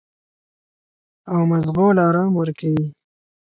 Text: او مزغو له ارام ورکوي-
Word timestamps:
او 1.31 1.39
مزغو 1.49 1.87
له 1.97 2.03
ارام 2.09 2.31
ورکوي- 2.35 2.85